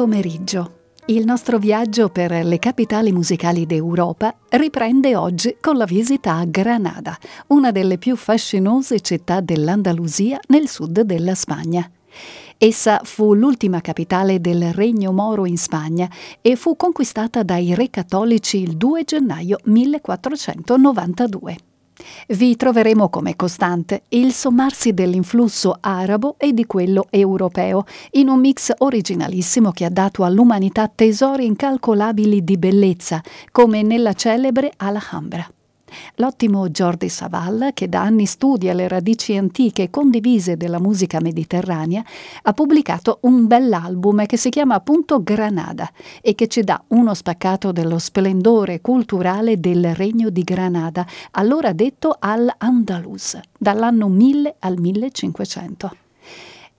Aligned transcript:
Pomeriggio. 0.00 0.94
Il 1.08 1.26
nostro 1.26 1.58
viaggio 1.58 2.08
per 2.08 2.30
le 2.30 2.58
capitali 2.58 3.12
musicali 3.12 3.66
d'Europa 3.66 4.34
riprende 4.48 5.14
oggi 5.14 5.58
con 5.60 5.76
la 5.76 5.84
visita 5.84 6.36
a 6.36 6.46
Granada, 6.46 7.18
una 7.48 7.70
delle 7.70 7.98
più 7.98 8.16
fascinose 8.16 9.00
città 9.00 9.42
dell'Andalusia 9.42 10.40
nel 10.48 10.68
sud 10.68 11.02
della 11.02 11.34
Spagna. 11.34 11.86
Essa 12.56 13.02
fu 13.04 13.34
l'ultima 13.34 13.82
capitale 13.82 14.40
del 14.40 14.72
Regno 14.72 15.12
Moro 15.12 15.44
in 15.44 15.58
Spagna 15.58 16.08
e 16.40 16.56
fu 16.56 16.76
conquistata 16.76 17.42
dai 17.42 17.74
re 17.74 17.90
cattolici 17.90 18.62
il 18.62 18.78
2 18.78 19.04
gennaio 19.04 19.58
1492. 19.64 21.69
Vi 22.28 22.56
troveremo 22.56 23.08
come 23.08 23.36
costante 23.36 24.02
il 24.10 24.32
sommarsi 24.32 24.92
dell'influsso 24.92 25.76
arabo 25.80 26.36
e 26.38 26.52
di 26.52 26.66
quello 26.66 27.06
europeo, 27.10 27.84
in 28.12 28.28
un 28.28 28.40
mix 28.40 28.72
originalissimo 28.78 29.70
che 29.70 29.84
ha 29.84 29.90
dato 29.90 30.24
all'umanità 30.24 30.88
tesori 30.88 31.46
incalcolabili 31.46 32.42
di 32.44 32.56
bellezza, 32.56 33.22
come 33.50 33.82
nella 33.82 34.12
celebre 34.12 34.72
Alhambra. 34.76 35.48
L'ottimo 36.16 36.68
Jordi 36.68 37.08
Savalla, 37.08 37.72
che 37.72 37.88
da 37.88 38.02
anni 38.02 38.26
studia 38.26 38.72
le 38.72 38.88
radici 38.88 39.36
antiche 39.36 39.84
e 39.84 39.90
condivise 39.90 40.56
della 40.56 40.78
musica 40.78 41.20
mediterranea, 41.20 42.02
ha 42.42 42.52
pubblicato 42.52 43.18
un 43.22 43.46
bell'album 43.46 44.26
che 44.26 44.36
si 44.36 44.50
chiama 44.50 44.74
appunto 44.74 45.22
Granada 45.22 45.90
e 46.20 46.34
che 46.34 46.46
ci 46.46 46.62
dà 46.62 46.82
uno 46.88 47.14
spaccato 47.14 47.72
dello 47.72 47.98
splendore 47.98 48.80
culturale 48.80 49.58
del 49.58 49.94
regno 49.94 50.30
di 50.30 50.42
Granada, 50.42 51.06
allora 51.32 51.72
detto 51.72 52.16
al-Andalus, 52.18 53.38
dall'anno 53.58 54.08
1000 54.08 54.56
al 54.58 54.78
1500. 54.78 55.99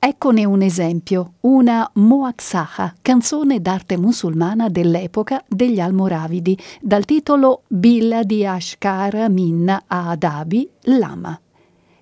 Eccone 0.04 0.46
un 0.46 0.64
esempio, 0.64 1.34
una 1.42 1.88
Moaxaha, 1.94 2.96
canzone 3.04 3.62
d'arte 3.62 3.98
musulmana 3.98 4.68
dell'epoca 4.68 5.44
degli 5.48 5.80
Almoravidi, 5.80 6.58
dal 6.82 7.06
titolo 7.06 7.62
Billa 7.68 8.24
di 8.24 8.44
Ashkar 8.44 9.30
Minna 9.30 9.84
Adabi 9.86 10.68
Lama. 10.86 11.40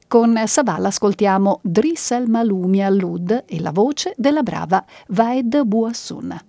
Con 0.08 0.42
Savala 0.45 0.88
ascoltiamo 0.88 1.59
Drissel 1.61 2.30
Malumi 2.30 2.81
al-Lud 2.81 3.44
e 3.45 3.59
la 3.59 3.72
voce 3.72 4.14
della 4.16 4.44
brava 4.44 4.81
Vaed 5.08 5.61
Buassun. 5.64 6.39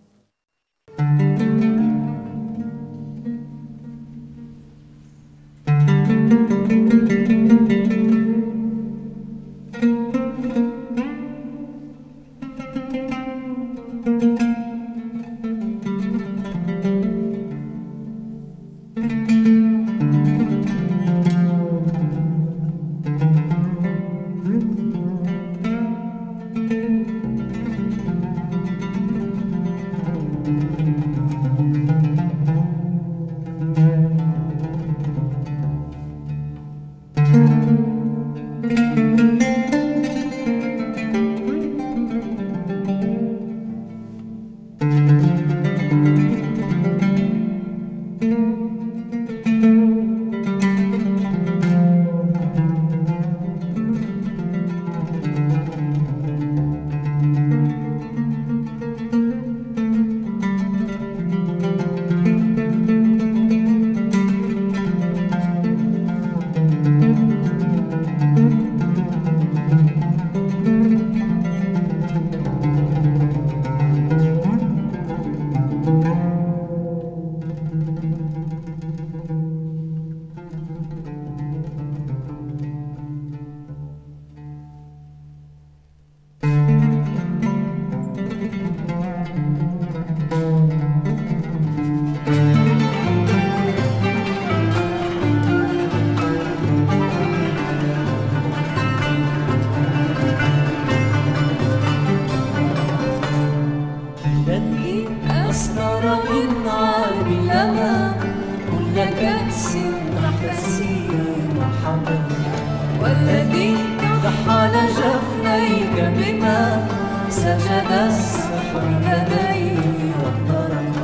سجد 117.31 117.91
السحر 118.09 118.83
لديه 119.07 120.13
واضطرب 120.23 120.95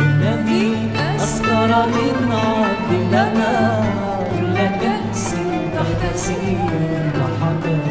الذي 0.00 0.76
أسكر 1.16 1.68
من 1.86 2.32
عبد 2.32 2.90
لنا 3.12 3.82
كل 4.30 4.56
كأس 4.82 5.34
تحت 5.74 6.16
سين 6.16 6.60
وحجر 7.20 7.84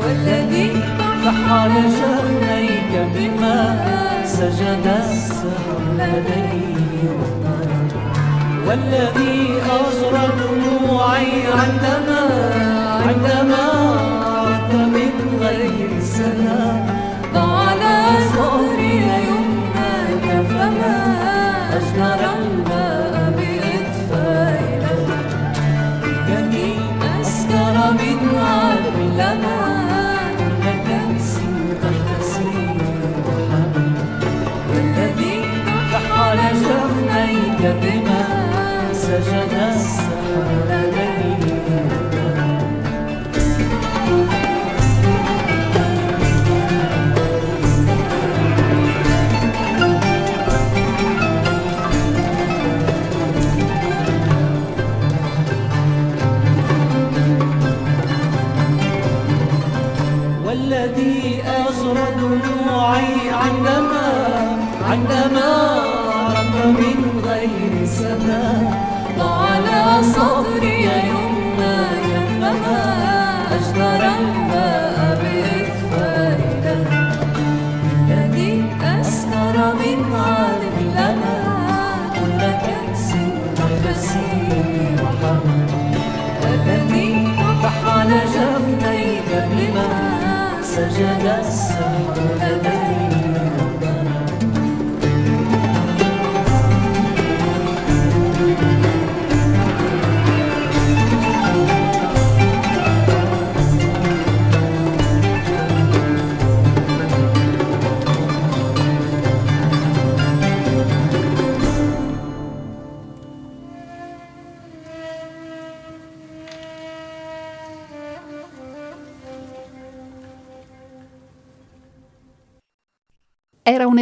والذي 0.00 0.70
بحر 1.24 1.68
جهنيك 1.68 2.92
بما 3.14 3.56
سجد 4.24 4.86
السحر 5.04 5.78
لديه 5.98 7.10
واضطرب 7.18 7.90
والذي 8.66 9.58
أجرى 9.78 10.24
دموعي 10.40 11.32
عندما 11.62 12.22
عندما 13.06 13.64
عدت 14.36 14.74
من 14.74 15.38
غير 15.40 16.00
سلام. 16.00 16.91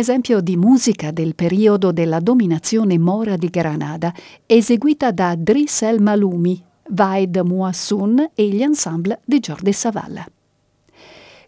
Esempio 0.01 0.41
di 0.41 0.57
musica 0.57 1.11
del 1.11 1.35
periodo 1.35 1.93
della 1.93 2.21
dominazione 2.21 2.99
mora 2.99 3.37
di 3.37 3.49
Granada, 3.49 4.13
eseguita 4.47 5.13
da 5.13 5.35
Driss 5.37 5.83
El 5.83 6.01
Malumi, 6.01 6.61
Vaid 6.89 7.37
Muassun 7.37 8.31
e 8.35 8.49
gli 8.49 8.63
ensemble 8.63 9.21
di 9.25 9.39
Jordi 9.39 9.73
Savalla. 9.73 10.27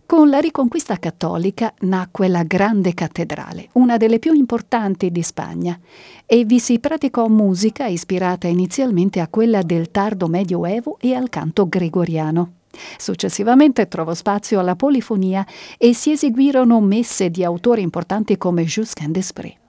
Con 0.05 0.29
la 0.29 0.39
riconquista 0.39 0.99
cattolica 0.99 1.73
nacque 1.81 2.29
la 2.29 2.43
Grande 2.43 2.93
Cattedrale, 2.93 3.71
una 3.73 3.97
delle 3.97 4.19
più 4.19 4.35
importanti 4.35 5.11
di 5.11 5.23
Spagna, 5.23 5.79
e 6.27 6.45
vi 6.45 6.61
si 6.61 6.79
praticò 6.79 7.29
musica 7.29 7.87
ispirata 7.87 8.49
inizialmente 8.49 9.21
a 9.21 9.29
quella 9.29 9.63
del 9.63 9.91
tardo 9.91 10.29
Medioevo 10.29 10.99
e 11.01 11.15
al 11.15 11.31
canto 11.31 11.67
gregoriano. 11.67 12.53
Successivamente 12.97 13.89
trovò 13.89 14.15
spazio 14.15 14.61
alla 14.61 14.77
polifonia 14.77 15.47
e 15.79 15.95
si 15.95 16.13
eseguirono 16.13 16.81
messe 16.81 17.31
di 17.31 17.45
autori 17.45 17.83
importanti 17.83 18.37
come 18.37 18.65
Jusquin 18.65 19.13
d'Esprit. 19.13 19.61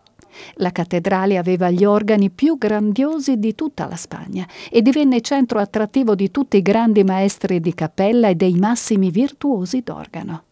La 0.55 0.71
cattedrale 0.71 1.37
aveva 1.37 1.69
gli 1.69 1.85
organi 1.85 2.29
più 2.29 2.57
grandiosi 2.57 3.37
di 3.37 3.53
tutta 3.53 3.87
la 3.87 3.95
Spagna 3.95 4.47
e 4.71 4.81
divenne 4.81 5.21
centro 5.21 5.59
attrattivo 5.59 6.15
di 6.15 6.31
tutti 6.31 6.57
i 6.57 6.61
grandi 6.61 7.03
maestri 7.03 7.59
di 7.59 7.73
cappella 7.73 8.29
e 8.29 8.35
dei 8.35 8.55
massimi 8.55 9.11
virtuosi 9.11 9.81
d'organo. 9.81 10.43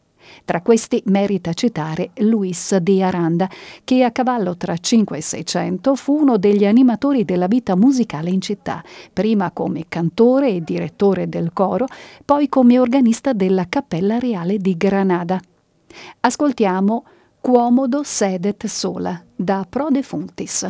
Tra 0.45 0.61
questi 0.61 1.01
merita 1.05 1.53
citare 1.53 2.11
Luis 2.17 2.75
de 2.77 3.03
Aranda, 3.03 3.49
che 3.83 4.03
a 4.03 4.11
cavallo 4.11 4.57
tra 4.57 4.77
5 4.77 5.17
e 5.17 5.21
600 5.21 5.95
fu 5.95 6.19
uno 6.19 6.37
degli 6.37 6.65
animatori 6.65 7.25
della 7.25 7.47
vita 7.47 7.75
musicale 7.75 8.29
in 8.29 8.41
città, 8.41 8.83
prima 9.11 9.51
come 9.51 9.85
cantore 9.87 10.49
e 10.49 10.61
direttore 10.61 11.29
del 11.29 11.51
coro, 11.53 11.85
poi 12.25 12.49
come 12.49 12.79
organista 12.79 13.33
della 13.33 13.67
Cappella 13.69 14.19
Reale 14.19 14.57
di 14.57 14.75
Granada. 14.77 15.39
Ascoltiamo 16.21 17.03
Quomodo 17.39 18.03
sedet 18.03 18.67
sola 18.67 19.19
da 19.35 19.65
Pro 19.67 19.89
Defuntis. 19.89 20.67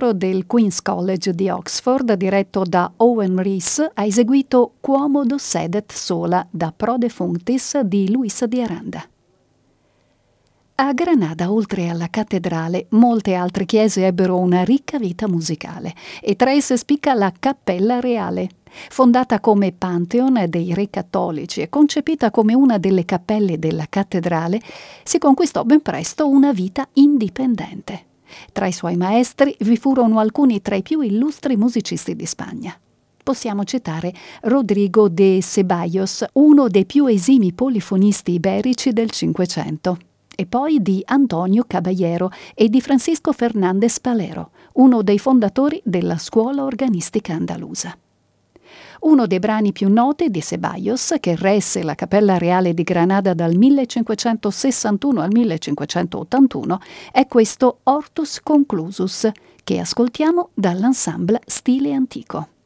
Il 0.00 0.06
coro 0.06 0.18
del 0.18 0.46
Queen's 0.46 0.80
College 0.80 1.34
di 1.34 1.50
Oxford, 1.50 2.14
diretto 2.14 2.62
da 2.62 2.90
Owen 2.96 3.42
Rees, 3.42 3.86
ha 3.92 4.02
eseguito 4.02 4.76
Quomodo 4.80 5.36
sedet 5.36 5.92
sola 5.92 6.46
da 6.50 6.72
Pro 6.74 6.96
Defunctis 6.96 7.78
di 7.80 8.10
Luisa 8.10 8.46
di 8.46 8.62
Aranda. 8.62 9.06
A 10.76 10.92
Granada, 10.94 11.52
oltre 11.52 11.90
alla 11.90 12.08
cattedrale, 12.08 12.86
molte 12.92 13.34
altre 13.34 13.66
chiese 13.66 14.06
ebbero 14.06 14.38
una 14.38 14.64
ricca 14.64 14.98
vita 14.98 15.28
musicale 15.28 15.92
e 16.22 16.34
tra 16.34 16.50
esse 16.50 16.78
spicca 16.78 17.12
la 17.12 17.30
Cappella 17.38 18.00
Reale. 18.00 18.48
Fondata 18.88 19.38
come 19.38 19.72
Pantheon 19.72 20.46
dei 20.48 20.72
re 20.72 20.88
cattolici 20.88 21.60
e 21.60 21.68
concepita 21.68 22.30
come 22.30 22.54
una 22.54 22.78
delle 22.78 23.04
cappelle 23.04 23.58
della 23.58 23.84
cattedrale, 23.86 24.62
si 25.04 25.18
conquistò 25.18 25.62
ben 25.64 25.82
presto 25.82 26.26
una 26.26 26.52
vita 26.52 26.88
indipendente. 26.94 28.08
Tra 28.52 28.66
i 28.66 28.72
suoi 28.72 28.96
maestri 28.96 29.54
vi 29.60 29.76
furono 29.76 30.18
alcuni 30.18 30.60
tra 30.60 30.76
i 30.76 30.82
più 30.82 31.00
illustri 31.00 31.56
musicisti 31.56 32.14
di 32.14 32.26
Spagna 32.26 32.78
possiamo 33.22 33.62
citare 33.62 34.12
Rodrigo 34.42 35.08
de 35.08 35.38
Ceballos, 35.40 36.24
uno 36.32 36.66
dei 36.66 36.84
più 36.84 37.06
esimi 37.06 37.52
polifonisti 37.52 38.32
iberici 38.32 38.92
del 38.92 39.10
Cinquecento 39.10 39.98
e 40.34 40.46
poi 40.46 40.80
di 40.80 41.02
Antonio 41.04 41.64
Caballero 41.64 42.30
e 42.54 42.68
di 42.68 42.80
Francisco 42.80 43.32
Fernández 43.32 44.00
Palero, 44.00 44.50
uno 44.74 45.02
dei 45.02 45.18
fondatori 45.18 45.80
della 45.84 46.18
scuola 46.18 46.64
organistica 46.64 47.34
andalusa. 47.34 47.96
Uno 49.00 49.26
dei 49.26 49.38
brani 49.38 49.72
più 49.72 49.90
noti 49.90 50.28
di 50.28 50.42
Ceballos, 50.42 51.14
che 51.20 51.34
resse 51.34 51.82
la 51.82 51.94
Cappella 51.94 52.36
Reale 52.36 52.74
di 52.74 52.82
Granada 52.82 53.32
dal 53.32 53.56
1561 53.56 55.20
al 55.22 55.30
1581, 55.32 56.80
è 57.10 57.26
questo 57.26 57.78
Hortus 57.84 58.40
Conclusus, 58.42 59.30
che 59.64 59.78
ascoltiamo 59.78 60.50
dall'ensemble 60.52 61.40
Stile 61.46 61.94
Antico. 61.94 62.59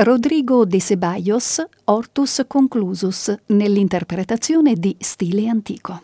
Rodrigo 0.00 0.64
de 0.64 0.78
Ceballos, 0.78 1.60
Hortus 1.86 2.44
Conclusus, 2.46 3.34
nell'interpretazione 3.46 4.74
di 4.74 4.94
stile 5.00 5.48
antico. 5.48 6.00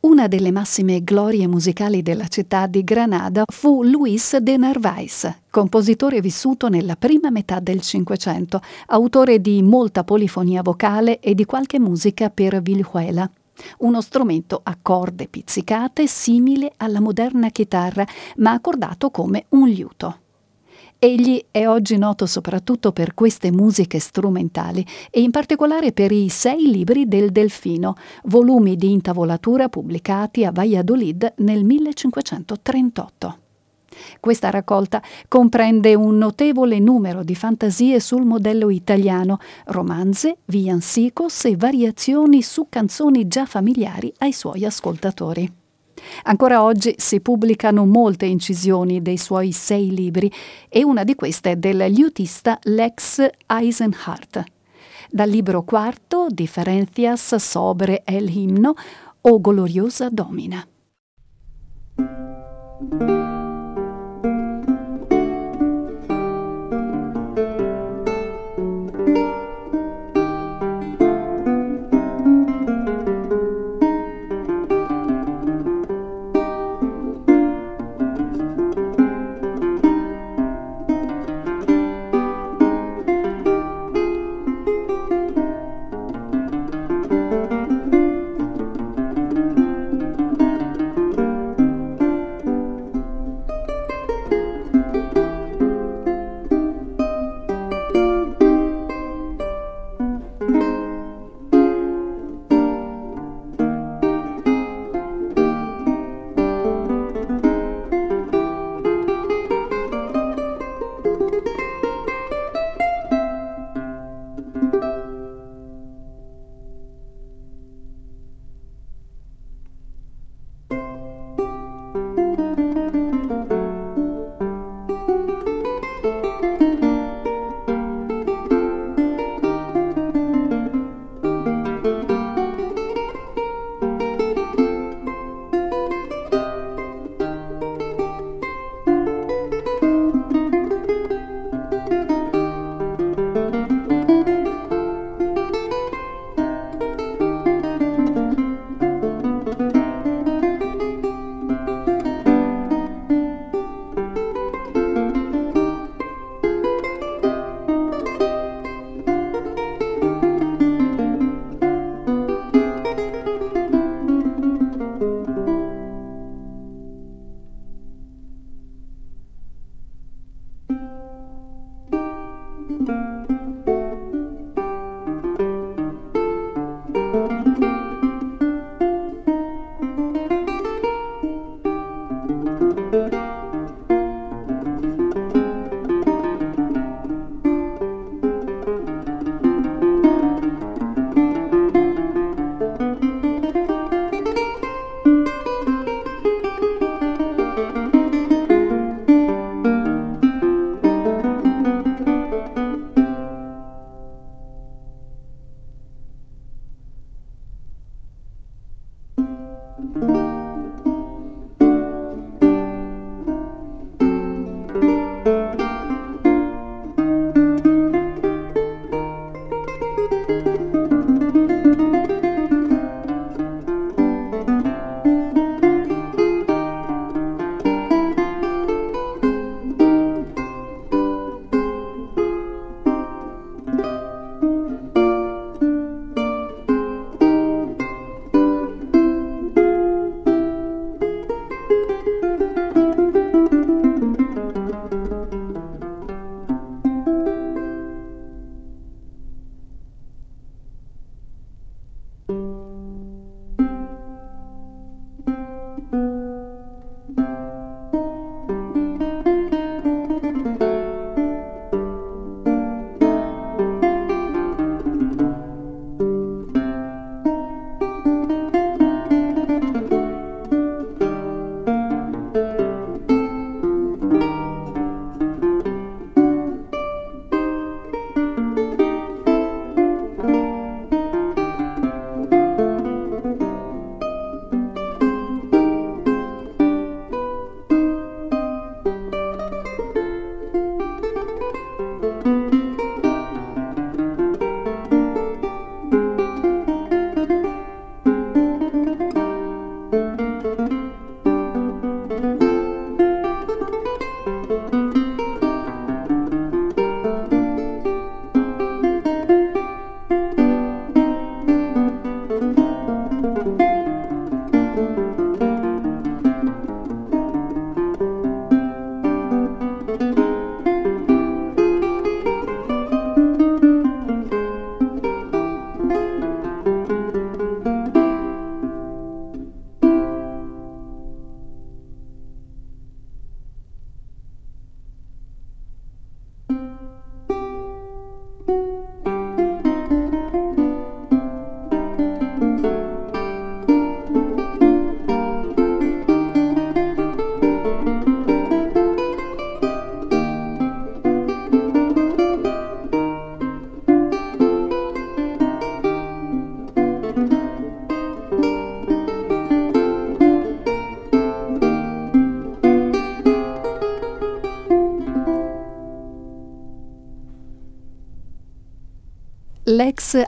Una 0.00 0.26
delle 0.26 0.50
massime 0.50 1.04
glorie 1.04 1.46
musicali 1.48 2.00
della 2.00 2.28
città 2.28 2.66
di 2.66 2.82
Granada 2.82 3.42
fu 3.46 3.82
Luis 3.82 4.38
de 4.38 4.56
Narváez, 4.56 5.40
compositore 5.50 6.22
vissuto 6.22 6.70
nella 6.70 6.96
prima 6.96 7.28
metà 7.28 7.60
del 7.60 7.82
Cinquecento, 7.82 8.62
autore 8.86 9.38
di 9.42 9.60
molta 9.62 10.02
polifonia 10.02 10.62
vocale 10.62 11.20
e 11.20 11.34
di 11.34 11.44
qualche 11.44 11.78
musica 11.78 12.30
per 12.30 12.62
vihuela, 12.62 13.30
uno 13.80 14.00
strumento 14.00 14.60
a 14.62 14.78
corde 14.80 15.28
pizzicate 15.28 16.06
simile 16.06 16.72
alla 16.78 17.00
moderna 17.02 17.50
chitarra, 17.50 18.06
ma 18.36 18.52
accordato 18.52 19.10
come 19.10 19.44
un 19.50 19.68
liuto. 19.68 20.20
Egli 20.98 21.44
è 21.50 21.68
oggi 21.68 21.98
noto 21.98 22.24
soprattutto 22.24 22.90
per 22.90 23.12
queste 23.12 23.52
musiche 23.52 23.98
strumentali 23.98 24.84
e 25.10 25.20
in 25.20 25.30
particolare 25.30 25.92
per 25.92 26.10
i 26.10 26.30
sei 26.30 26.70
libri 26.70 27.06
del 27.06 27.32
Delfino, 27.32 27.96
volumi 28.24 28.76
di 28.76 28.92
intavolatura 28.92 29.68
pubblicati 29.68 30.46
a 30.46 30.52
Valladolid 30.52 31.34
nel 31.38 31.64
1538. 31.64 33.38
Questa 34.20 34.48
raccolta 34.48 35.02
comprende 35.28 35.94
un 35.94 36.16
notevole 36.16 36.78
numero 36.78 37.22
di 37.22 37.34
fantasie 37.34 38.00
sul 38.00 38.24
modello 38.24 38.70
italiano, 38.70 39.38
romanze, 39.66 40.38
villancicos 40.46 41.44
e 41.44 41.56
variazioni 41.56 42.40
su 42.40 42.68
canzoni 42.70 43.28
già 43.28 43.44
familiari 43.44 44.12
ai 44.18 44.32
suoi 44.32 44.64
ascoltatori. 44.64 45.64
Ancora 46.24 46.62
oggi 46.62 46.94
si 46.98 47.20
pubblicano 47.20 47.86
molte 47.86 48.26
incisioni 48.26 49.02
dei 49.02 49.16
suoi 49.16 49.52
sei 49.52 49.90
libri 49.94 50.30
e 50.68 50.84
una 50.84 51.04
di 51.04 51.14
queste 51.14 51.52
è 51.52 51.56
del 51.56 51.90
liutista 51.90 52.58
Lex 52.62 53.28
Eisenhardt. 53.46 54.44
Dal 55.10 55.28
libro 55.28 55.62
quarto, 55.62 56.26
Differentias 56.28 57.36
sobre 57.36 58.02
el 58.04 58.28
himno 58.28 58.74
o 59.20 59.40
Gloriosa 59.40 60.08
Domina. 60.10 60.66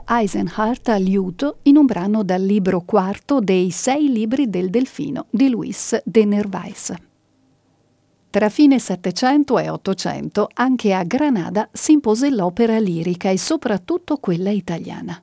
Eisenhardt 0.07 0.89
a 0.89 0.97
liuto 0.97 1.57
in 1.63 1.77
un 1.77 1.85
brano 1.85 2.23
dal 2.23 2.41
libro 2.41 2.81
quarto 2.81 3.39
dei 3.39 3.71
sei 3.71 4.11
libri 4.11 4.49
del 4.49 4.69
Delfino 4.69 5.27
di 5.29 5.49
Luis 5.49 5.99
de 6.03 6.25
Nervais. 6.25 6.93
Tra 8.29 8.49
fine 8.49 8.77
Settecento 8.77 9.57
e 9.57 9.69
Ottocento 9.69 10.49
anche 10.53 10.93
a 10.93 11.03
Granada 11.03 11.67
si 11.71 11.93
impose 11.93 12.29
l'opera 12.29 12.77
lirica 12.77 13.29
e 13.29 13.37
soprattutto 13.37 14.17
quella 14.17 14.51
italiana. 14.51 15.19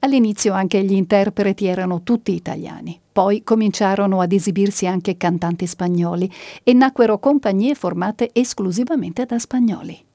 All'inizio 0.00 0.52
anche 0.52 0.82
gli 0.82 0.94
interpreti 0.94 1.66
erano 1.66 2.02
tutti 2.02 2.34
italiani, 2.34 3.00
poi 3.12 3.44
cominciarono 3.44 4.20
ad 4.20 4.32
esibirsi 4.32 4.86
anche 4.86 5.16
cantanti 5.16 5.66
spagnoli 5.66 6.28
e 6.64 6.72
nacquero 6.72 7.18
compagnie 7.18 7.74
formate 7.74 8.30
esclusivamente 8.32 9.24
da 9.24 9.38
spagnoli. 9.38 10.06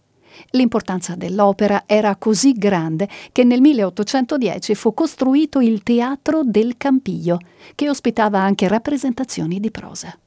L'importanza 0.52 1.16
dell'opera 1.16 1.84
era 1.86 2.16
così 2.16 2.54
grande 2.54 3.08
che 3.32 3.44
nel 3.44 3.62
1810 3.62 4.76
fu 4.76 4.94
costruito 4.94 5.60
il 5.60 5.84
Teatro 5.84 6.42
del 6.44 6.76
Campillo, 6.78 7.40
che 7.76 7.90
ospitava 7.90 8.40
anche 8.40 8.68
rappresentazioni 8.68 9.60
di 9.60 9.72
prosa. 9.72 10.18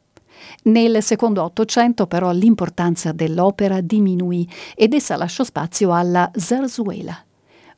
Nel 0.65 1.03
secondo 1.03 1.43
Ottocento 1.43 2.07
però 2.07 2.31
l'importanza 2.31 3.13
dell'opera 3.13 3.81
diminuì 3.81 4.49
ed 4.75 4.93
essa 4.93 5.17
lasciò 5.17 5.45
spazio 5.45 5.93
alla 5.93 6.31
zarzuela. 6.35 7.25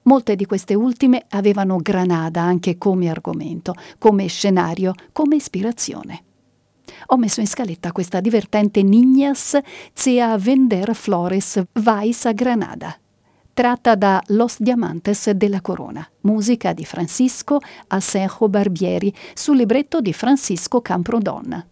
Molte 0.03 0.37
di 0.37 0.47
queste 0.47 0.75
ultime 0.75 1.27
avevano 1.31 1.77
Granada 1.77 2.41
anche 2.41 2.79
come 2.79 3.11
argomento, 3.11 3.75
come 3.99 4.27
scenario, 4.27 4.93
come 5.13 5.37
ispirazione 5.37 6.23
ho 7.07 7.17
messo 7.17 7.41
in 7.41 7.47
scaletta 7.47 7.93
questa 7.93 8.21
divertente 8.21 8.83
Niñas 8.83 9.59
Zia 9.93 10.37
Vender 10.37 10.95
Flores 10.95 11.63
Vais 11.73 12.25
a 12.27 12.33
Granada, 12.33 12.97
tratta 13.53 13.95
da 13.95 14.23
Los 14.29 14.57
Diamantes 14.61 15.31
della 15.31 15.61
Corona, 15.61 16.09
musica 16.23 16.73
di 16.73 16.85
Francisco 16.85 17.59
Asenjo 17.89 18.49
Barbieri, 18.49 19.13
sul 19.35 19.57
libretto 19.57 20.01
di 20.01 20.13
Francisco 20.13 20.81
Camprodon. 20.81 21.67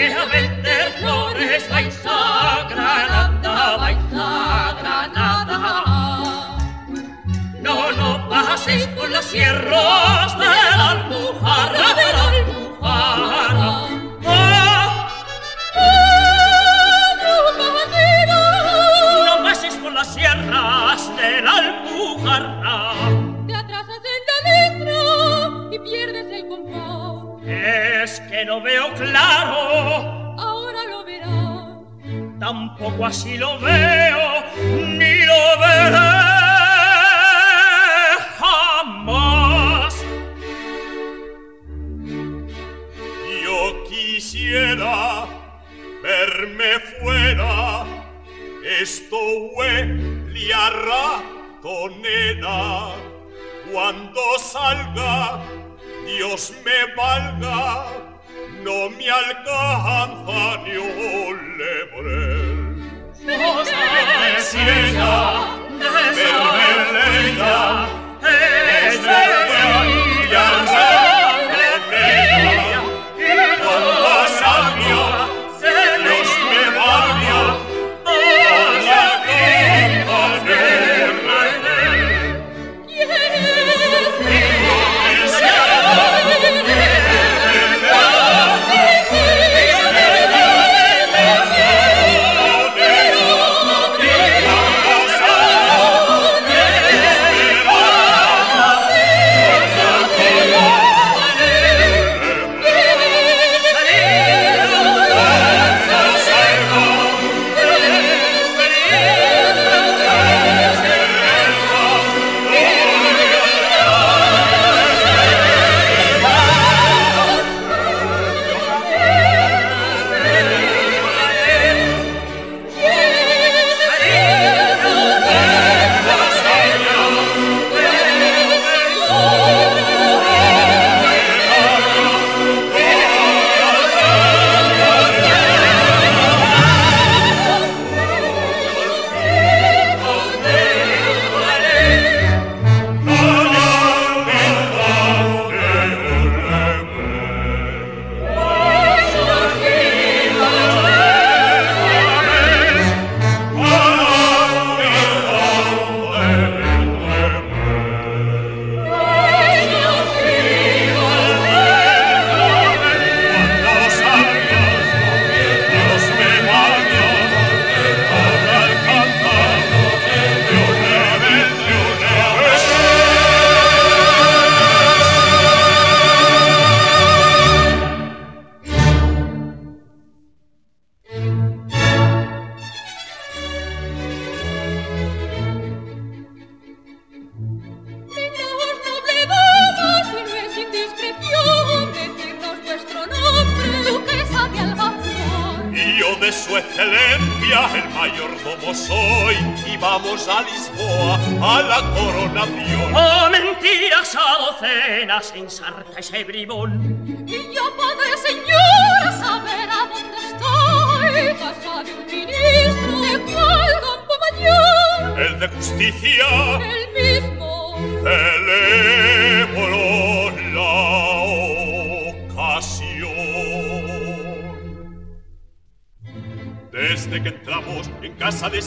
Que 0.00 0.14
a 0.14 0.24
vender 0.24 0.92
flores 0.98 1.68
vais 1.68 2.00
a 2.06 2.66
Granada, 2.70 3.76
vais 3.76 3.98
a 4.14 4.74
Granada. 4.80 5.58
No, 7.60 7.92
no 7.92 8.28
paséis 8.30 8.86
por 8.96 9.10
las 9.10 9.26
sierras 9.26 10.38
de 10.38 10.52
la 10.78 10.90
Alpujarra, 10.92 11.88
Es 27.50 28.20
que 28.20 28.44
no 28.44 28.60
veo 28.60 28.94
claro. 28.94 30.36
Ahora 30.38 30.78
lo 30.88 31.04
verás. 31.04 32.38
Tampoco 32.38 33.06
así 33.06 33.36
lo 33.36 33.58
veo, 33.58 34.44
ni 34.96 35.24
lo 35.24 35.58
veré 35.60 36.29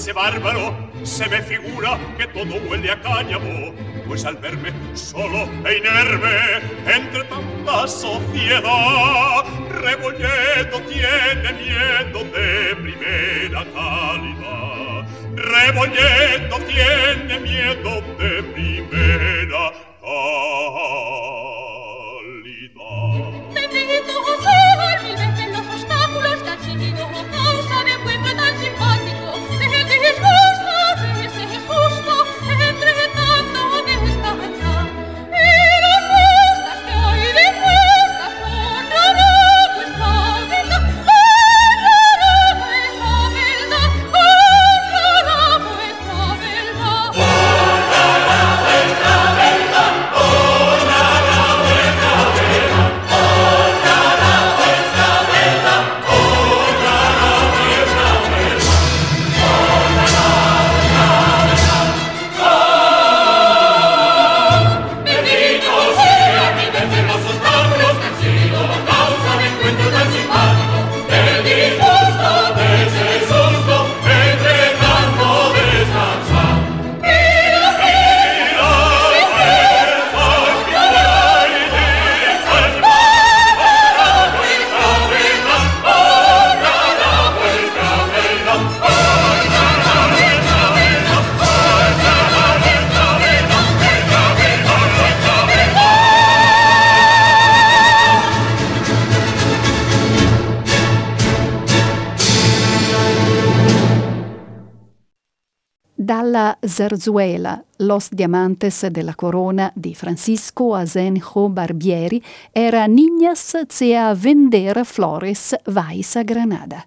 ese 0.03 0.11
bárbaro 0.11 0.75
se 1.03 1.29
me 1.29 1.41
figura 1.41 1.97
que 2.17 2.27
todo 2.27 2.55
huele 2.67 2.91
a 2.91 2.99
cáñamo, 2.99 3.73
pues 4.05 4.25
al 4.25 4.35
verme 4.35 4.73
solo 4.95 5.47
e 5.65 5.77
inerme 5.77 6.93
entre 6.93 7.23
tanta 7.23 7.87
sociedad 7.87 8.61
zarzuela 106.93 107.63
Los 107.77 108.09
Diamantes 108.11 108.85
della 108.87 109.15
Corona 109.15 109.71
di 109.73 109.95
Francisco 109.95 110.75
Asenjo 110.75 111.49
Barbieri 111.49 112.21
era 112.51 112.85
Niñas 112.85 113.55
a 113.95 114.13
vender 114.13 114.85
flores 114.85 115.55
vais 115.65 116.15
a 116.15 116.23
Granada. 116.23 116.85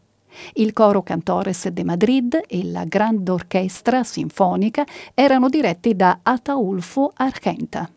Il 0.55 0.73
coro 0.73 1.03
Cantores 1.03 1.69
de 1.69 1.83
Madrid 1.83 2.41
e 2.47 2.65
la 2.65 2.85
Grande 2.85 3.33
Orchestra 3.33 4.05
Sinfonica 4.05 4.85
erano 5.15 5.49
diretti 5.49 5.97
da 5.97 6.21
Ataulfo 6.23 7.11
Argenta. 7.15 7.91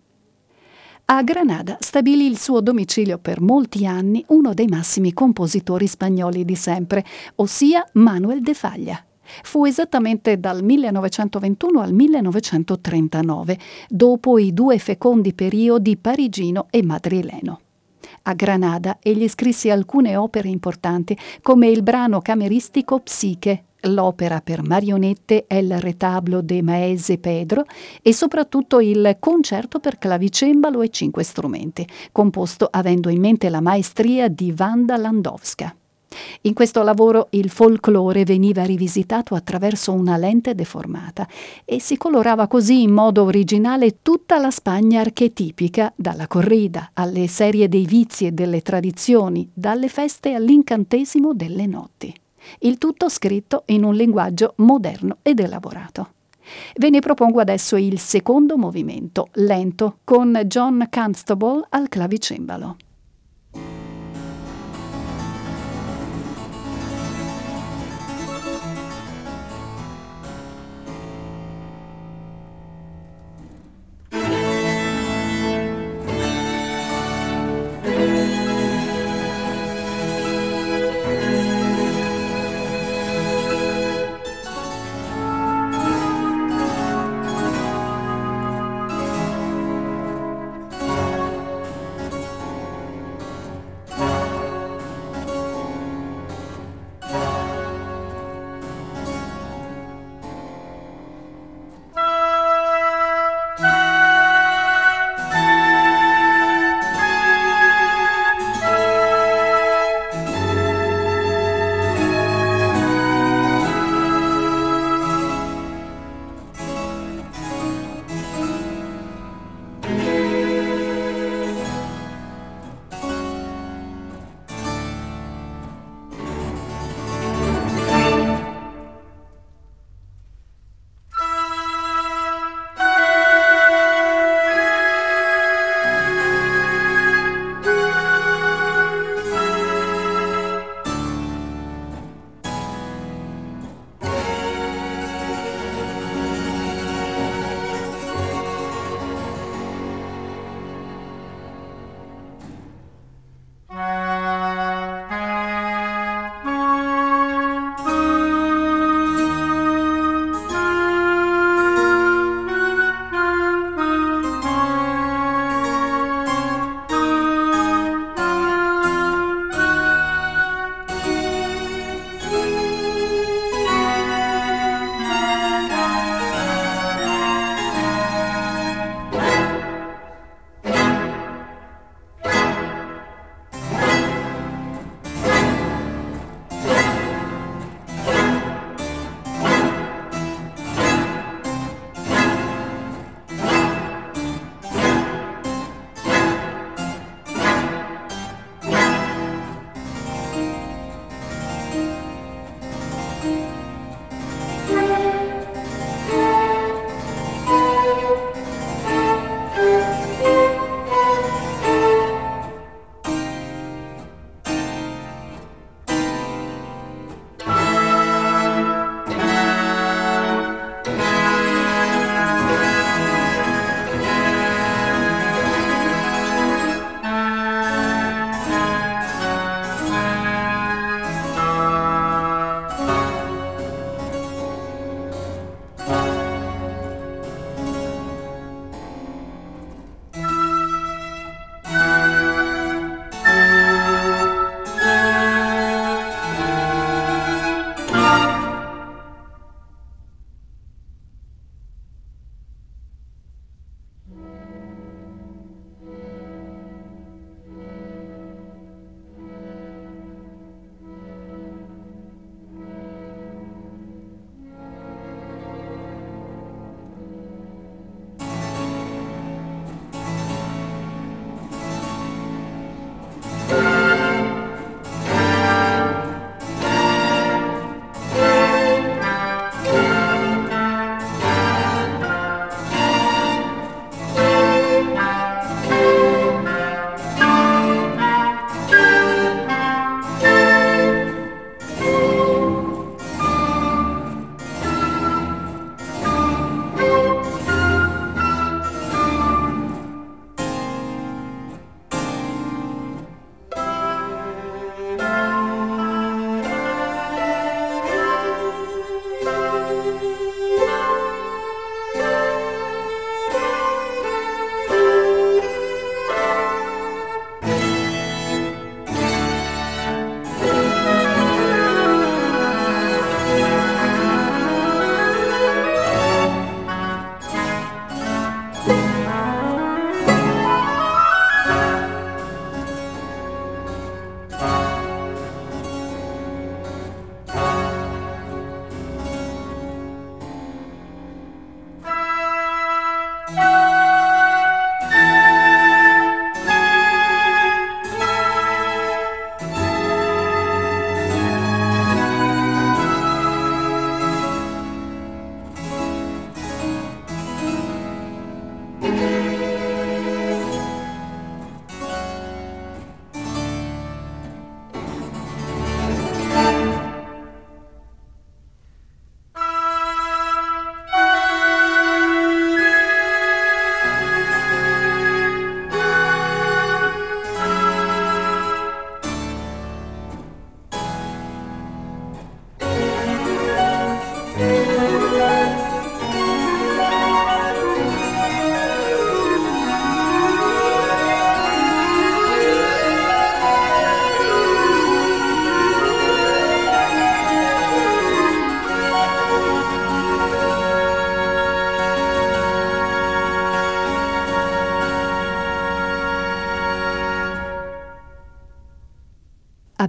A 1.06 1.24
Granada 1.24 1.78
stabilì 1.80 2.26
il 2.26 2.40
suo 2.40 2.62
domicilio 2.62 3.18
per 3.20 3.42
molti 3.42 3.86
anni 3.86 4.24
uno 4.30 4.54
dei 4.54 4.68
massimi 4.68 5.14
compositori 5.14 5.88
spagnoli 5.88 6.46
di 6.46 6.56
sempre, 6.56 7.04
ossia 7.36 7.88
Manuel 7.94 8.42
de 8.42 8.54
Falla. 8.54 9.04
Fu 9.44 9.66
esattamente 9.66 10.40
dal 10.40 10.64
1921 10.64 11.80
al 11.82 11.94
1939, 11.94 13.58
dopo 13.88 14.38
i 14.38 14.54
due 14.54 14.78
fecondi 14.78 15.34
periodi 15.34 15.98
parigino 15.98 16.68
e 16.70 16.84
madrileno. 16.84 17.60
A 18.24 18.34
Granada 18.34 18.98
egli 19.02 19.28
scrisse 19.28 19.72
alcune 19.72 20.16
opere 20.16 20.50
importanti, 20.50 21.18
come 21.42 21.68
il 21.68 21.84
brano 21.84 22.20
cameristico 22.22 23.00
Psiche, 23.00 23.64
l'opera 23.84 24.42
per 24.42 24.62
marionette 24.62 25.46
El 25.48 25.80
retablo 25.80 26.42
de 26.42 26.62
Maese 26.62 27.18
Pedro 27.18 27.64
e 28.02 28.14
soprattutto 28.14 28.80
il 28.80 29.18
concerto 29.20 29.80
per 29.80 29.98
clavicembalo 29.98 30.82
e 30.82 30.90
cinque 30.90 31.24
strumenti, 31.24 31.88
composto 32.12 32.68
avendo 32.70 33.10
in 33.10 33.20
mente 33.20 33.50
la 33.50 33.62
maestria 33.62 34.28
di 34.28 34.54
Wanda 34.58 34.98
Landowska. 34.98 35.74
In 36.42 36.54
questo 36.54 36.82
lavoro 36.84 37.28
il 37.32 37.50
folklore 37.50 38.24
veniva 38.24 38.64
rivisitato 38.64 39.36
attraverso 39.36 39.94
una 39.94 40.18
lente 40.18 40.56
deformata 40.56 41.28
e 41.66 41.80
si 41.80 41.98
colorava 41.98 42.48
così 42.48 42.82
in 42.82 42.92
modo 42.92 43.24
originale 43.24 43.98
tutta 44.02 44.40
la 44.40 44.52
Spagna 44.52 45.02
archetipica, 45.02 45.94
dalla 45.96 46.28
corrida 46.28 46.92
alle 46.94 47.28
serie 47.28 47.68
dei 47.68 47.86
vizi 47.86 48.26
e 48.26 48.32
delle 48.32 48.62
tradizioni, 48.62 49.50
dalle 49.54 49.88
feste 49.88 50.34
all'incantesimo 50.34 51.34
delle 51.34 51.66
notti. 51.66 52.14
Il 52.60 52.78
tutto 52.78 53.10
scritto 53.10 53.64
in 53.68 53.84
un 53.84 53.94
linguaggio 53.94 54.54
moderno 54.58 55.18
ed 55.22 55.40
elaborato. 55.40 56.14
Ve 56.78 56.90
ne 56.90 57.00
propongo 57.00 57.40
adesso 57.40 57.76
il 57.76 58.00
secondo 58.00 58.58
movimento, 58.58 59.28
lento, 59.34 59.98
con 60.04 60.40
John 60.46 60.88
Constable 60.90 61.66
al 61.70 61.90
clavicembalo. 61.90 62.78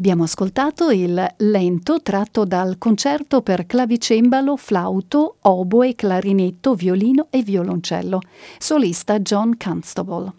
Abbiamo 0.01 0.22
ascoltato 0.22 0.88
il 0.88 1.34
lento 1.36 2.01
tratto 2.01 2.46
dal 2.46 2.78
concerto 2.78 3.42
per 3.42 3.66
clavicembalo, 3.66 4.57
flauto, 4.57 5.36
oboe, 5.42 5.94
clarinetto, 5.94 6.74
violino 6.74 7.26
e 7.28 7.42
violoncello, 7.42 8.18
solista 8.57 9.20
John 9.20 9.59
Constable. 9.59 10.32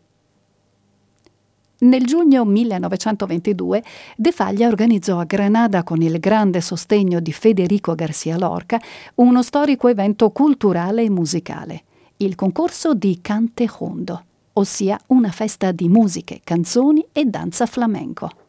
Nel 1.81 2.03
giugno 2.05 2.43
1922 2.43 3.83
De 4.17 4.31
Faglia 4.31 4.67
organizzò 4.67 5.19
a 5.19 5.25
Granada 5.25 5.83
con 5.83 6.01
il 6.01 6.19
grande 6.19 6.59
sostegno 6.59 7.19
di 7.19 7.31
Federico 7.31 7.93
Garcia 7.93 8.39
Lorca 8.39 8.81
uno 9.17 9.43
storico 9.43 9.89
evento 9.89 10.31
culturale 10.31 11.03
e 11.03 11.11
musicale, 11.11 11.83
il 12.17 12.33
concorso 12.33 12.95
di 12.95 13.19
Cante 13.21 13.69
Hondo, 13.77 14.23
ossia 14.53 14.99
una 15.09 15.29
festa 15.29 15.71
di 15.71 15.87
musiche, 15.87 16.41
canzoni 16.43 17.05
e 17.11 17.25
danza 17.25 17.67
flamenco. 17.67 18.40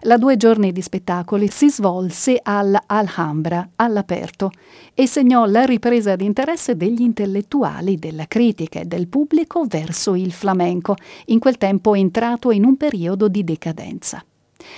La 0.00 0.16
due 0.16 0.36
giorni 0.36 0.72
di 0.72 0.82
spettacoli 0.82 1.48
si 1.48 1.70
svolse 1.70 2.38
all'Alhambra, 2.42 3.70
all'aperto, 3.76 4.50
e 4.94 5.06
segnò 5.06 5.44
la 5.46 5.64
ripresa 5.64 6.16
di 6.16 6.24
interesse 6.24 6.76
degli 6.76 7.02
intellettuali, 7.02 7.96
della 7.96 8.26
critica 8.26 8.80
e 8.80 8.84
del 8.84 9.08
pubblico 9.08 9.64
verso 9.64 10.14
il 10.14 10.32
flamenco, 10.32 10.96
in 11.26 11.38
quel 11.38 11.58
tempo 11.58 11.94
entrato 11.94 12.50
in 12.50 12.64
un 12.64 12.76
periodo 12.76 13.28
di 13.28 13.44
decadenza. 13.44 14.24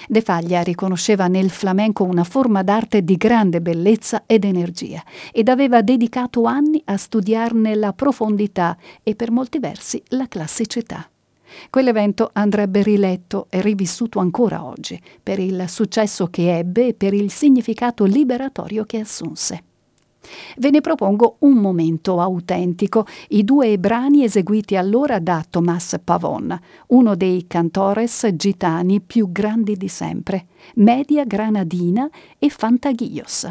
De 0.07 0.21
Faglia 0.21 0.63
riconosceva 0.63 1.29
nel 1.29 1.51
flamenco 1.51 2.05
una 2.05 2.25
forma 2.25 2.63
d'arte 2.63 3.03
di 3.03 3.17
grande 3.17 3.61
bellezza 3.61 4.25
ed 4.27 4.45
energia 4.45 5.03
ed 5.33 5.49
aveva 5.49 5.83
dedicato 5.83 6.45
anni 6.45 6.81
a 6.85 6.97
studiarne 6.97 7.75
la 7.75 7.93
profondità 7.93 8.77
e 9.03 9.15
per 9.15 9.31
molti 9.31 9.59
versi 9.59 10.03
la 10.09 10.29
classicità. 10.29 11.09
Quell'evento 11.71 12.31
andrebbe 12.33 12.83
riletto 12.83 13.47
e 13.51 13.61
rivissuto 13.61 14.19
ancora 14.19 14.65
oggi, 14.65 15.01
per 15.23 15.39
il 15.39 15.65
successo 15.69 16.29
che 16.29 16.57
ebbe 16.57 16.89
e 16.89 16.95
per 16.95 17.15
il 17.15 17.31
significato 17.31 18.05
liberatorio 18.05 18.85
che 18.85 19.01
assunse. 19.01 19.63
Ve 20.59 20.71
ne 20.71 20.81
propongo 20.81 21.37
un 21.41 21.55
momento 21.55 22.21
autentico, 22.21 23.07
i 23.29 23.45
due 23.45 23.79
brani 23.79 24.25
eseguiti 24.25 24.77
allora 24.77 25.19
da 25.19 25.45
Tomás 25.49 25.97
Pavon, 26.03 26.59
uno 26.89 27.15
dei 27.15 27.47
cantores 27.47 28.29
gitani 28.35 29.01
più 29.01 29.31
grandi 29.31 29.77
di 29.77 29.89
sempre, 29.89 30.47
Media 30.75 31.25
Granadina 31.25 32.09
e 32.39 32.51
Fantaguillos. 32.51 33.49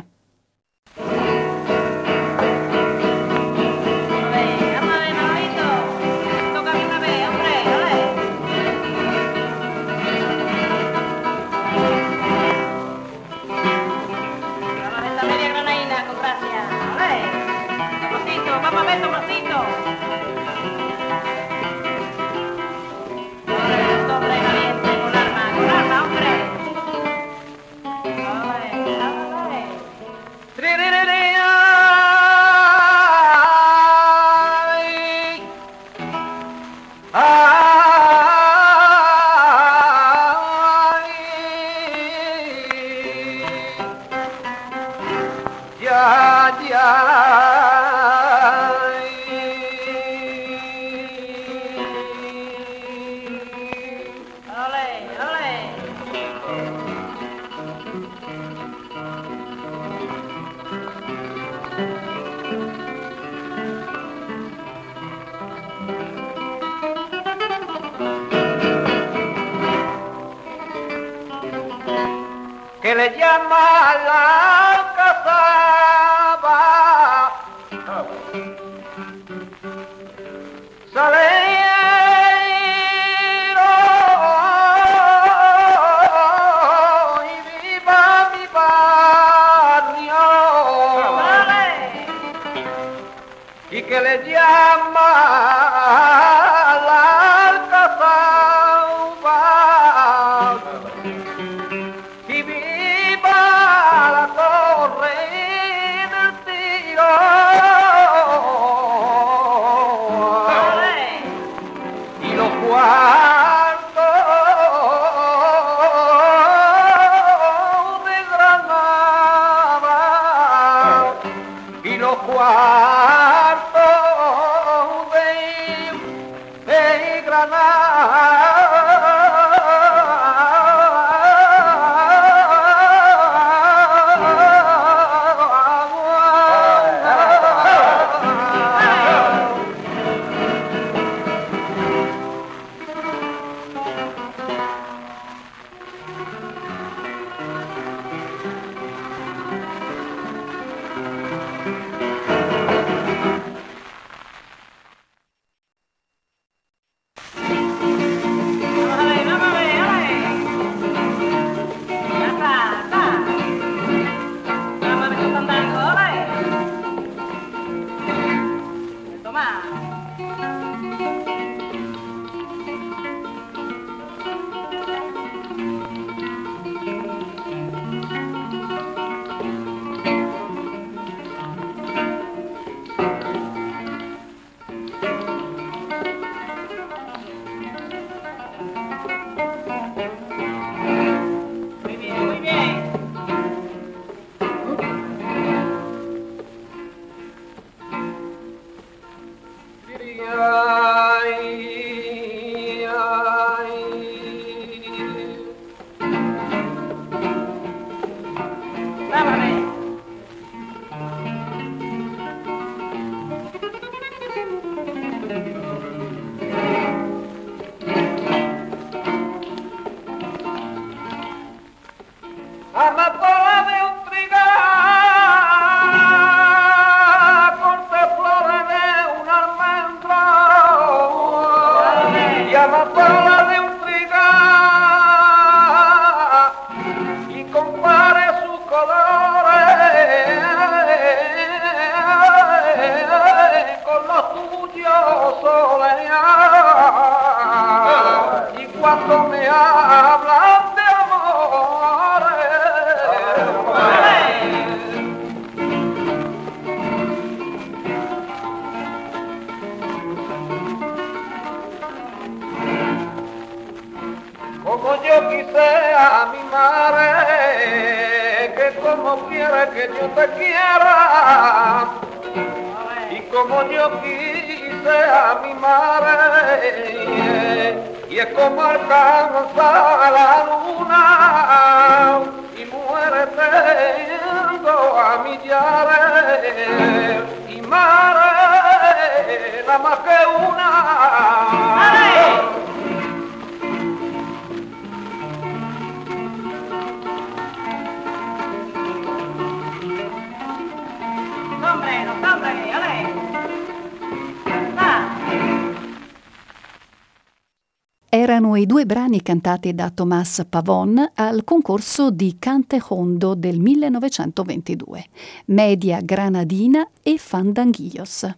I 308.57 308.65
due 308.65 308.85
brani 308.85 309.21
cantati 309.21 309.73
da 309.73 309.89
Tomás 309.89 310.45
Pavón 310.49 311.11
al 311.15 311.43
concorso 311.43 312.09
di 312.09 312.35
Cante 312.39 312.81
Hondo 312.87 313.35
del 313.35 313.59
1922, 313.59 315.05
Media 315.45 315.99
Granadina 316.01 316.87
e 317.03 317.17
Fandanguillos. 317.17 318.35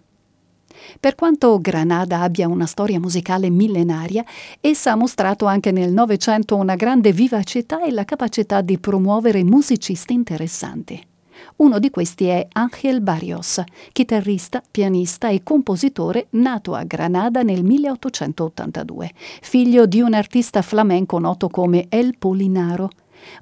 Per 0.99 1.15
quanto 1.15 1.59
Granada 1.59 2.21
abbia 2.21 2.47
una 2.47 2.65
storia 2.65 2.99
musicale 2.99 3.49
millenaria, 3.49 4.23
essa 4.61 4.91
ha 4.91 4.95
mostrato 4.95 5.45
anche 5.45 5.71
nel 5.71 5.91
Novecento 5.91 6.55
una 6.55 6.75
grande 6.75 7.11
vivacità 7.11 7.81
e 7.83 7.91
la 7.91 8.05
capacità 8.05 8.61
di 8.61 8.77
promuovere 8.77 9.43
musicisti 9.43 10.13
interessanti. 10.13 11.08
Uno 11.59 11.77
di 11.77 11.89
questi 11.89 12.27
è 12.27 12.47
Ángel 12.53 13.01
Barrios, 13.01 13.61
chitarrista, 13.91 14.63
pianista 14.71 15.27
e 15.27 15.43
compositore 15.43 16.27
nato 16.31 16.73
a 16.73 16.85
Granada 16.85 17.43
nel 17.43 17.65
1882, 17.65 19.11
figlio 19.41 19.85
di 19.85 19.99
un 19.99 20.13
artista 20.13 20.61
flamenco 20.61 21.19
noto 21.19 21.49
come 21.49 21.87
El 21.89 22.17
Polinaro. 22.17 22.89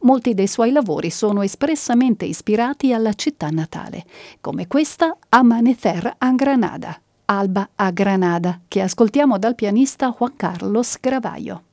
Molti 0.01 0.33
dei 0.33 0.47
suoi 0.47 0.71
lavori 0.71 1.11
sono 1.11 1.43
espressamente 1.43 2.25
ispirati 2.25 2.91
alla 2.91 3.13
città 3.13 3.49
natale, 3.49 4.03
come 4.41 4.65
questa 4.65 5.15
Amanecer 5.29 6.15
a 6.17 6.31
Granada, 6.31 6.99
Alba 7.25 7.69
a 7.75 7.91
Granada, 7.91 8.61
che 8.67 8.81
ascoltiamo 8.81 9.37
dal 9.37 9.53
pianista 9.53 10.11
Juan 10.17 10.35
Carlos 10.35 10.97
Gravaio. 10.99 11.66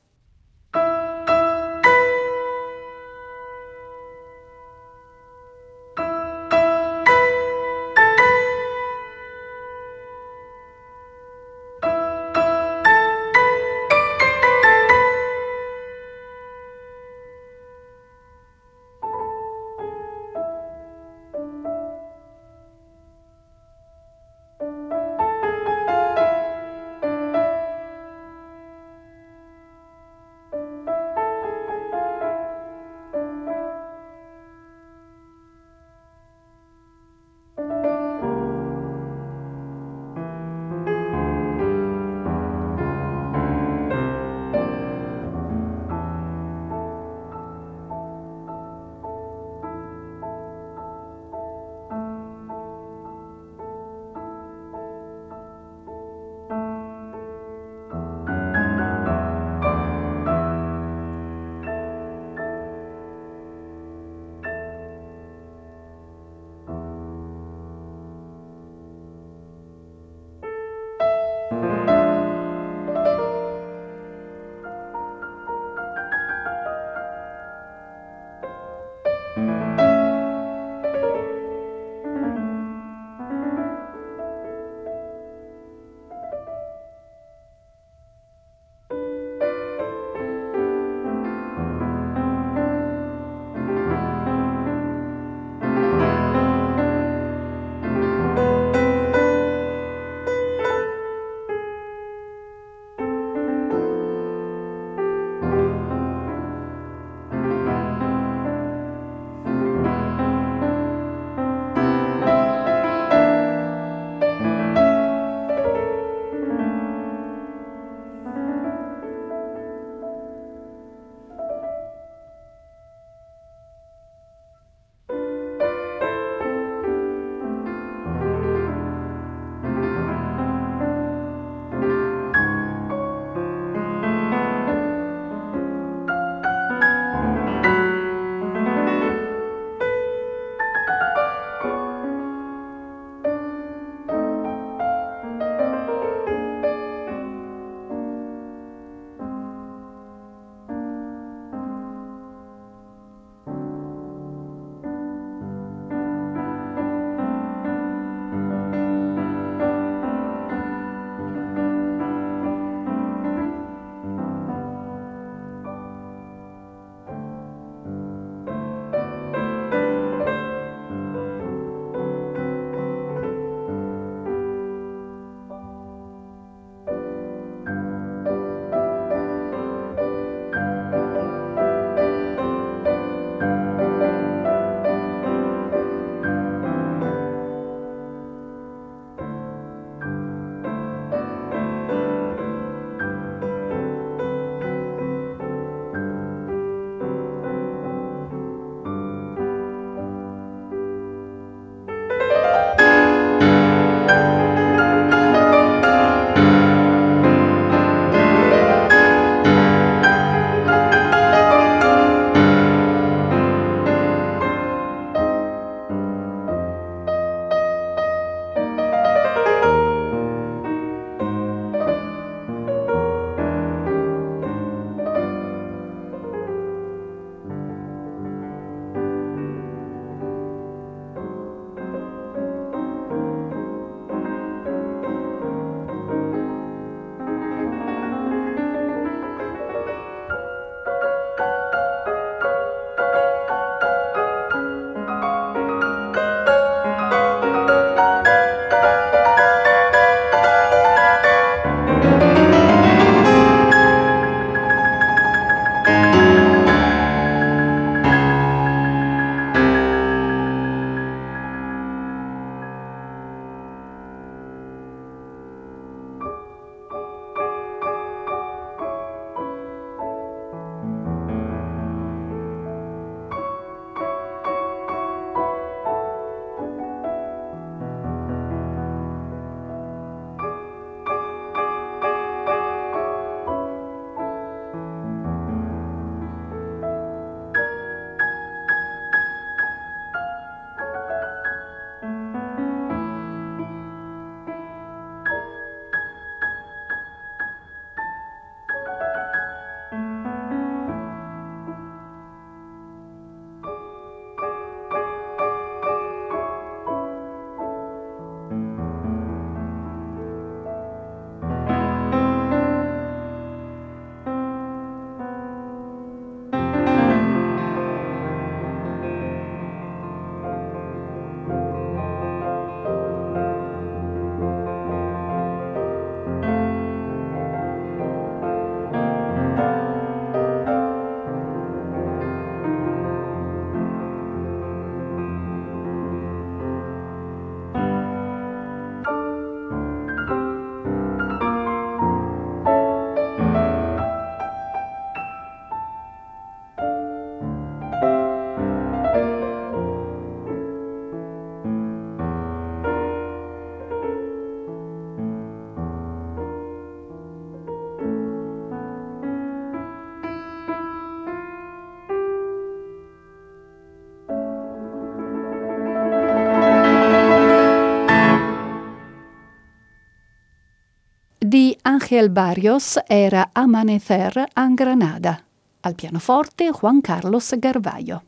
Ángel 371.86 372.30
Barrios 372.30 372.98
era 373.06 373.50
Amanecer 373.52 374.48
en 374.56 374.74
Granada. 374.74 375.44
Al 375.82 375.94
pianoforte 375.94 376.72
Juan 376.72 377.02
Carlos 377.02 377.54
Garvallo. 377.58 378.22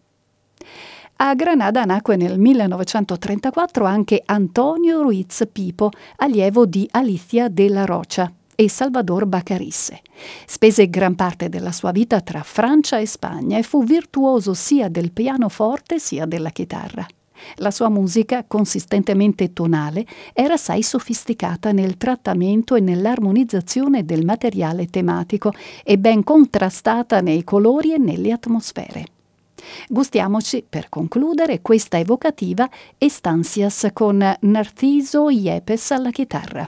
A 1.17 1.35
Granada 1.35 1.87
nacque 1.87 2.17
nel 2.17 2.39
1934 2.39 3.87
anche 3.87 4.23
Antonio 4.27 5.01
Ruiz 5.01 5.49
Pipo, 5.51 5.89
allievo 6.17 6.67
di 6.67 6.87
Alicia 6.91 7.49
de 7.49 7.71
la 7.71 7.87
Rocha 7.87 8.31
e 8.55 8.69
Salvador 8.69 9.25
Bacarisse. 9.25 10.03
Spese 10.45 10.91
gran 10.91 11.15
parte 11.15 11.49
della 11.49 11.73
sua 11.73 11.93
vita 11.93 12.21
tra 12.21 12.43
Francia 12.43 12.99
e 12.99 13.07
Spagna 13.07 13.57
e 13.57 13.63
fu 13.63 13.83
virtuoso 13.85 14.53
sia 14.53 14.91
del 14.91 15.13
pianoforte 15.13 15.99
sia 15.99 16.27
della 16.27 16.51
chitarra. 16.51 17.07
La 17.57 17.71
sua 17.71 17.89
musica, 17.89 18.45
consistentemente 18.47 19.53
tonale, 19.53 20.07
era 20.33 20.55
assai 20.55 20.83
sofisticata 20.83 21.73
nel 21.73 21.97
trattamento 21.97 22.75
e 22.75 22.81
nell'armonizzazione 22.81 24.05
del 24.05 24.25
materiale 24.25 24.87
tematico 24.87 25.53
e 25.85 25.99
ben 25.99 26.23
contrastata 26.25 27.21
nei 27.21 27.45
colori 27.45 27.93
e 27.93 27.99
nelle 27.99 28.33
atmosfere. 28.33 29.07
Gustiamoci, 29.89 30.65
per 30.69 30.89
concludere, 30.89 31.61
questa 31.63 31.99
evocativa 31.99 32.69
Estansias 32.99 33.89
con 33.93 34.37
Narciso 34.41 35.31
Iepes 35.31 35.91
alla 35.91 36.11
chitarra. 36.11 36.67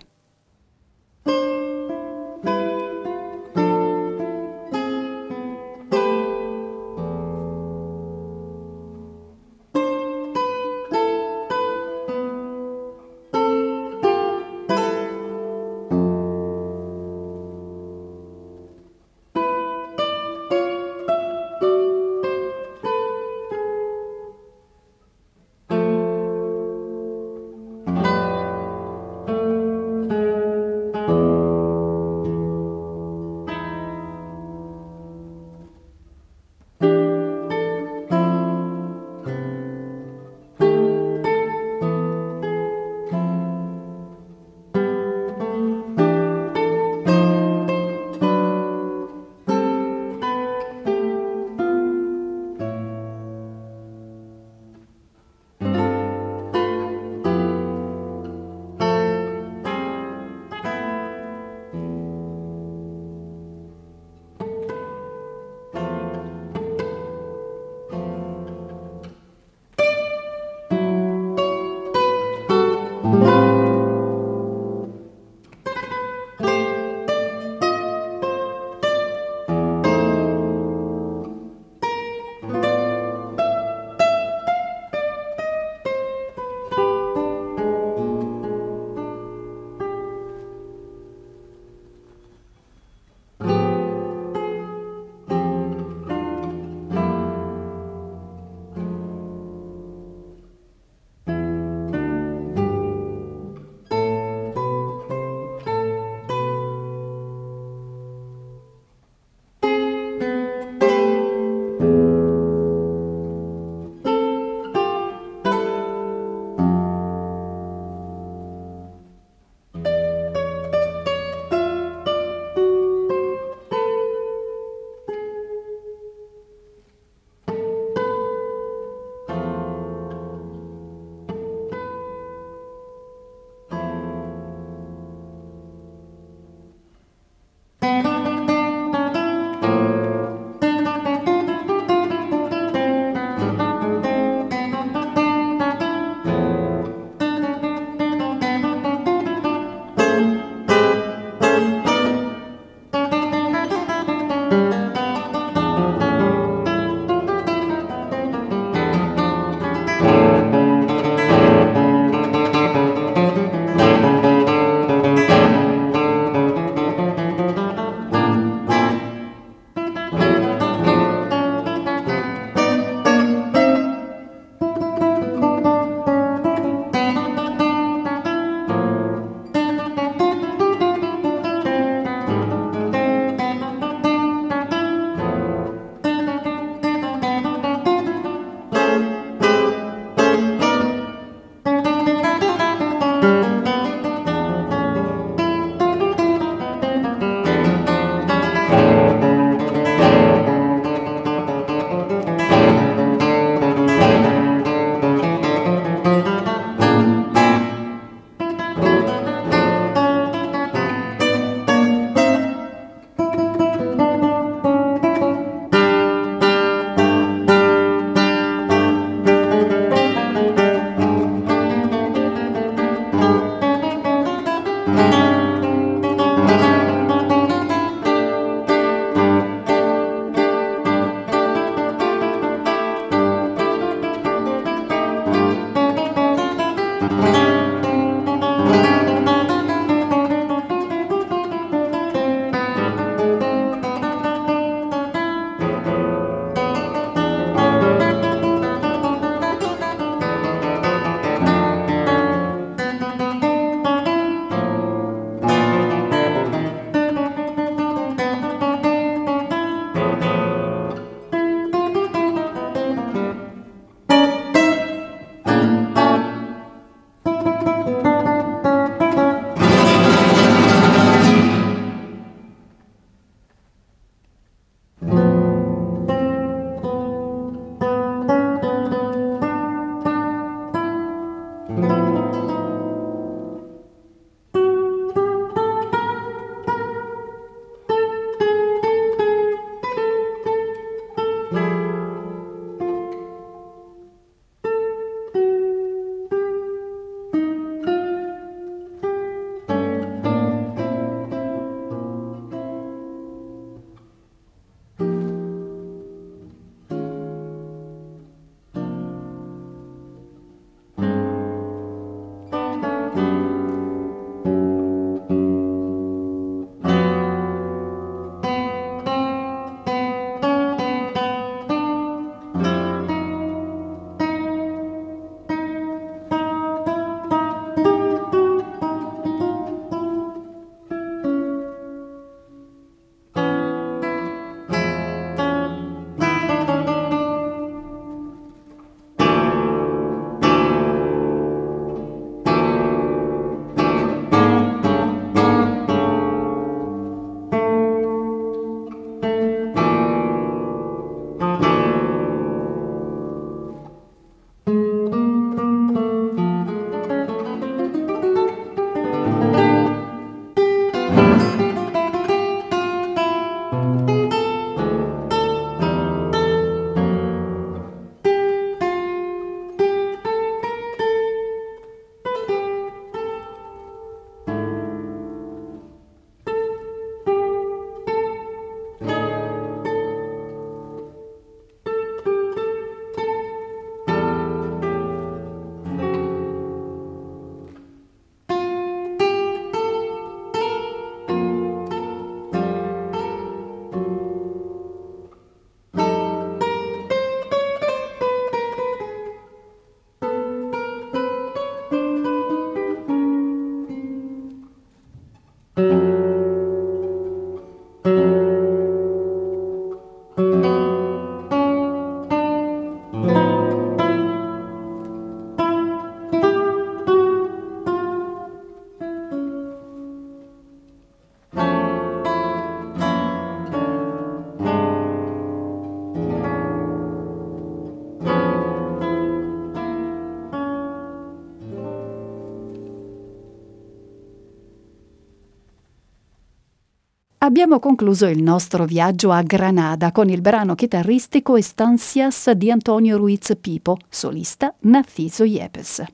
Abbiamo 437.61 437.81
concluso 437.81 438.27
il 438.27 438.41
nostro 438.41 438.85
viaggio 438.85 439.33
a 439.33 439.43
Granada 439.43 440.13
con 440.13 440.29
il 440.29 440.41
brano 440.41 440.77
chitarristico 440.77 441.57
Estancias 441.57 442.53
di 442.53 442.71
Antonio 442.71 443.17
Ruiz 443.17 443.57
Pipo, 443.61 443.97
solista 444.09 444.73
Narciso 444.83 445.43
Yepes. 445.43 446.05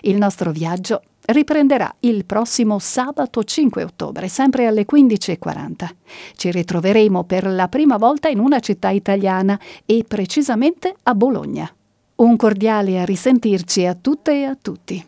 Il 0.00 0.16
nostro 0.16 0.50
viaggio 0.50 1.02
riprenderà 1.26 1.94
il 2.00 2.24
prossimo 2.24 2.80
sabato 2.80 3.44
5 3.44 3.84
ottobre, 3.84 4.26
sempre 4.26 4.66
alle 4.66 4.84
15.40. 4.84 5.88
Ci 6.34 6.50
ritroveremo 6.50 7.22
per 7.22 7.46
la 7.46 7.68
prima 7.68 7.96
volta 7.96 8.26
in 8.26 8.40
una 8.40 8.58
città 8.58 8.88
italiana 8.88 9.56
e 9.86 10.04
precisamente 10.08 10.92
a 11.04 11.14
Bologna. 11.14 11.72
Un 12.16 12.34
cordiale 12.34 12.98
a 12.98 13.04
risentirci 13.04 13.86
a 13.86 13.94
tutte 13.94 14.32
e 14.32 14.42
a 14.42 14.58
tutti. 14.60 15.06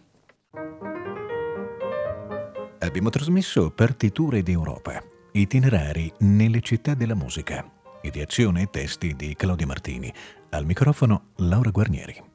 Abbiamo 2.83 3.11
trasmesso 3.11 3.71
Partiture 3.71 4.43
d'Europa, 4.43 5.03
itinerari 5.33 6.13
nelle 6.19 6.61
città 6.61 6.95
della 6.95 7.15
musica, 7.15 7.65
ideazione 8.03 8.63
e 8.63 8.71
testi 8.71 9.15
di 9.15 9.35
Claudio 9.37 9.67
Martini. 9.67 10.13
Al 10.51 10.65
microfono 10.65 11.31
Laura 11.37 11.71
Guarnieri. 11.71 12.29